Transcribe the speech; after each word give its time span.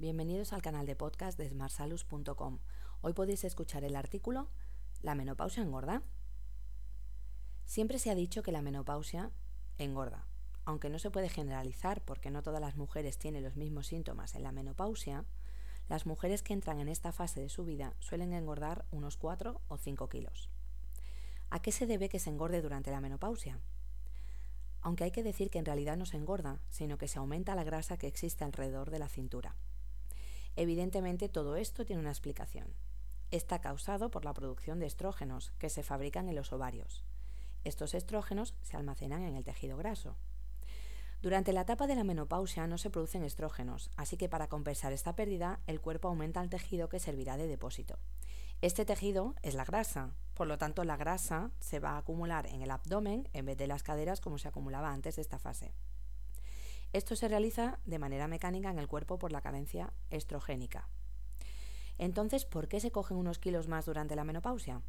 Bienvenidos 0.00 0.52
al 0.52 0.60
canal 0.60 0.86
de 0.86 0.96
podcast 0.96 1.38
de 1.38 1.48
smartsalus.com. 1.48 2.58
Hoy 3.00 3.12
podéis 3.12 3.44
escuchar 3.44 3.84
el 3.84 3.94
artículo 3.94 4.48
¿La 5.02 5.14
menopausia 5.14 5.62
engorda? 5.62 6.02
Siempre 7.64 8.00
se 8.00 8.10
ha 8.10 8.16
dicho 8.16 8.42
que 8.42 8.50
la 8.50 8.60
menopausia 8.60 9.30
engorda. 9.78 10.26
Aunque 10.64 10.90
no 10.90 10.98
se 10.98 11.12
puede 11.12 11.28
generalizar 11.28 12.04
porque 12.04 12.32
no 12.32 12.42
todas 12.42 12.60
las 12.60 12.76
mujeres 12.76 13.18
tienen 13.18 13.44
los 13.44 13.54
mismos 13.54 13.86
síntomas 13.86 14.34
en 14.34 14.42
la 14.42 14.50
menopausia, 14.50 15.26
las 15.88 16.06
mujeres 16.06 16.42
que 16.42 16.54
entran 16.54 16.80
en 16.80 16.88
esta 16.88 17.12
fase 17.12 17.40
de 17.40 17.48
su 17.48 17.64
vida 17.64 17.94
suelen 18.00 18.32
engordar 18.32 18.86
unos 18.90 19.16
4 19.16 19.60
o 19.68 19.78
5 19.78 20.08
kilos. 20.08 20.50
¿A 21.50 21.62
qué 21.62 21.70
se 21.70 21.86
debe 21.86 22.08
que 22.08 22.18
se 22.18 22.30
engorde 22.30 22.62
durante 22.62 22.90
la 22.90 23.00
menopausia? 23.00 23.60
Aunque 24.80 25.04
hay 25.04 25.12
que 25.12 25.22
decir 25.22 25.50
que 25.50 25.60
en 25.60 25.66
realidad 25.66 25.96
no 25.96 26.04
se 26.04 26.16
engorda, 26.16 26.60
sino 26.68 26.98
que 26.98 27.06
se 27.06 27.20
aumenta 27.20 27.54
la 27.54 27.62
grasa 27.62 27.96
que 27.96 28.08
existe 28.08 28.42
alrededor 28.42 28.90
de 28.90 28.98
la 28.98 29.08
cintura. 29.08 29.54
Evidentemente 30.56 31.28
todo 31.28 31.56
esto 31.56 31.84
tiene 31.84 32.00
una 32.00 32.10
explicación. 32.10 32.74
Está 33.30 33.60
causado 33.60 34.10
por 34.10 34.24
la 34.24 34.34
producción 34.34 34.78
de 34.78 34.86
estrógenos 34.86 35.52
que 35.58 35.68
se 35.68 35.82
fabrican 35.82 36.28
en 36.28 36.36
los 36.36 36.52
ovarios. 36.52 37.04
Estos 37.64 37.94
estrógenos 37.94 38.54
se 38.62 38.76
almacenan 38.76 39.22
en 39.22 39.34
el 39.34 39.44
tejido 39.44 39.76
graso. 39.76 40.16
Durante 41.22 41.54
la 41.54 41.62
etapa 41.62 41.86
de 41.86 41.94
la 41.94 42.04
menopausia 42.04 42.66
no 42.66 42.76
se 42.76 42.90
producen 42.90 43.24
estrógenos, 43.24 43.90
así 43.96 44.18
que 44.18 44.28
para 44.28 44.48
compensar 44.48 44.92
esta 44.92 45.16
pérdida 45.16 45.60
el 45.66 45.80
cuerpo 45.80 46.08
aumenta 46.08 46.42
el 46.42 46.50
tejido 46.50 46.90
que 46.90 47.00
servirá 47.00 47.38
de 47.38 47.48
depósito. 47.48 47.98
Este 48.60 48.84
tejido 48.84 49.34
es 49.42 49.54
la 49.54 49.64
grasa, 49.64 50.14
por 50.34 50.46
lo 50.46 50.58
tanto 50.58 50.84
la 50.84 50.98
grasa 50.98 51.50
se 51.60 51.80
va 51.80 51.92
a 51.92 51.98
acumular 51.98 52.46
en 52.46 52.60
el 52.60 52.70
abdomen 52.70 53.28
en 53.32 53.46
vez 53.46 53.56
de 53.56 53.66
las 53.66 53.82
caderas 53.82 54.20
como 54.20 54.36
se 54.36 54.48
acumulaba 54.48 54.92
antes 54.92 55.16
de 55.16 55.22
esta 55.22 55.38
fase. 55.38 55.72
Esto 56.94 57.16
se 57.16 57.26
realiza 57.26 57.80
de 57.86 57.98
manera 57.98 58.28
mecánica 58.28 58.70
en 58.70 58.78
el 58.78 58.86
cuerpo 58.86 59.18
por 59.18 59.32
la 59.32 59.40
carencia 59.40 59.92
estrogénica. 60.10 60.88
Entonces, 61.98 62.44
¿por 62.44 62.68
qué 62.68 62.78
se 62.78 62.92
cogen 62.92 63.16
unos 63.16 63.40
kilos 63.40 63.66
más 63.66 63.86
durante 63.86 64.14
la 64.14 64.22
menopausia? 64.22 64.80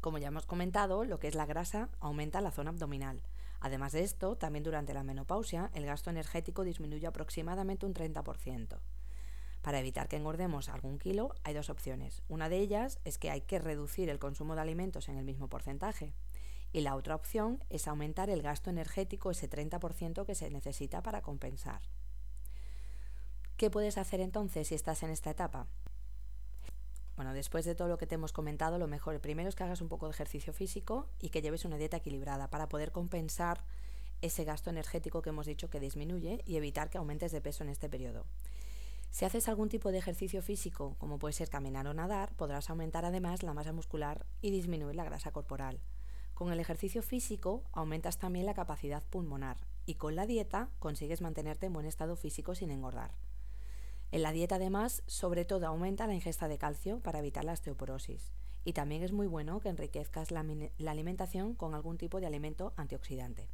Como 0.00 0.18
ya 0.18 0.26
hemos 0.26 0.44
comentado, 0.44 1.04
lo 1.04 1.20
que 1.20 1.28
es 1.28 1.36
la 1.36 1.46
grasa 1.46 1.88
aumenta 2.00 2.40
la 2.40 2.50
zona 2.50 2.70
abdominal. 2.70 3.22
Además 3.60 3.92
de 3.92 4.02
esto, 4.02 4.34
también 4.34 4.64
durante 4.64 4.92
la 4.92 5.04
menopausia, 5.04 5.70
el 5.72 5.86
gasto 5.86 6.10
energético 6.10 6.64
disminuye 6.64 7.06
aproximadamente 7.06 7.86
un 7.86 7.94
30%. 7.94 8.80
Para 9.62 9.78
evitar 9.78 10.08
que 10.08 10.16
engordemos 10.16 10.68
algún 10.68 10.98
kilo, 10.98 11.32
hay 11.44 11.54
dos 11.54 11.70
opciones. 11.70 12.24
Una 12.26 12.48
de 12.48 12.58
ellas 12.58 12.98
es 13.04 13.18
que 13.18 13.30
hay 13.30 13.42
que 13.42 13.60
reducir 13.60 14.08
el 14.08 14.18
consumo 14.18 14.56
de 14.56 14.62
alimentos 14.62 15.08
en 15.08 15.16
el 15.16 15.24
mismo 15.24 15.48
porcentaje. 15.48 16.12
Y 16.72 16.82
la 16.82 16.96
otra 16.96 17.14
opción 17.14 17.64
es 17.70 17.88
aumentar 17.88 18.30
el 18.30 18.42
gasto 18.42 18.70
energético, 18.70 19.30
ese 19.30 19.48
30% 19.48 20.26
que 20.26 20.34
se 20.34 20.50
necesita 20.50 21.02
para 21.02 21.22
compensar. 21.22 21.80
¿Qué 23.56 23.70
puedes 23.70 23.98
hacer 23.98 24.20
entonces 24.20 24.68
si 24.68 24.74
estás 24.74 25.02
en 25.02 25.10
esta 25.10 25.30
etapa? 25.30 25.66
Bueno, 27.16 27.32
después 27.32 27.64
de 27.64 27.74
todo 27.74 27.88
lo 27.88 27.98
que 27.98 28.06
te 28.06 28.14
hemos 28.14 28.32
comentado, 28.32 28.78
lo 28.78 28.86
mejor 28.86 29.20
primero 29.20 29.48
es 29.48 29.56
que 29.56 29.64
hagas 29.64 29.80
un 29.80 29.88
poco 29.88 30.06
de 30.06 30.12
ejercicio 30.12 30.52
físico 30.52 31.08
y 31.18 31.30
que 31.30 31.42
lleves 31.42 31.64
una 31.64 31.76
dieta 31.76 31.96
equilibrada 31.96 32.48
para 32.48 32.68
poder 32.68 32.92
compensar 32.92 33.64
ese 34.20 34.44
gasto 34.44 34.70
energético 34.70 35.22
que 35.22 35.30
hemos 35.30 35.46
dicho 35.46 35.70
que 35.70 35.80
disminuye 35.80 36.42
y 36.46 36.56
evitar 36.56 36.90
que 36.90 36.98
aumentes 36.98 37.32
de 37.32 37.40
peso 37.40 37.64
en 37.64 37.70
este 37.70 37.88
periodo. 37.88 38.26
Si 39.10 39.24
haces 39.24 39.48
algún 39.48 39.68
tipo 39.68 39.90
de 39.90 39.98
ejercicio 39.98 40.42
físico, 40.42 40.94
como 40.98 41.18
puede 41.18 41.32
ser 41.32 41.48
caminar 41.48 41.88
o 41.88 41.94
nadar, 41.94 42.34
podrás 42.36 42.70
aumentar 42.70 43.04
además 43.04 43.42
la 43.42 43.54
masa 43.54 43.72
muscular 43.72 44.26
y 44.40 44.50
disminuir 44.50 44.94
la 44.94 45.04
grasa 45.04 45.32
corporal. 45.32 45.80
Con 46.38 46.52
el 46.52 46.60
ejercicio 46.60 47.02
físico 47.02 47.64
aumentas 47.72 48.18
también 48.18 48.46
la 48.46 48.54
capacidad 48.54 49.02
pulmonar 49.02 49.56
y 49.86 49.94
con 49.94 50.14
la 50.14 50.24
dieta 50.24 50.70
consigues 50.78 51.20
mantenerte 51.20 51.66
en 51.66 51.72
buen 51.72 51.84
estado 51.84 52.14
físico 52.14 52.54
sin 52.54 52.70
engordar. 52.70 53.10
En 54.12 54.22
la 54.22 54.30
dieta 54.30 54.54
además, 54.54 55.02
sobre 55.08 55.44
todo 55.44 55.66
aumenta 55.66 56.06
la 56.06 56.14
ingesta 56.14 56.46
de 56.46 56.56
calcio 56.56 57.00
para 57.00 57.18
evitar 57.18 57.44
la 57.44 57.54
osteoporosis 57.54 58.30
y 58.62 58.72
también 58.72 59.02
es 59.02 59.10
muy 59.10 59.26
bueno 59.26 59.58
que 59.58 59.68
enriquezcas 59.68 60.30
la, 60.30 60.46
la 60.78 60.90
alimentación 60.92 61.56
con 61.56 61.74
algún 61.74 61.98
tipo 61.98 62.20
de 62.20 62.28
alimento 62.28 62.72
antioxidante. 62.76 63.48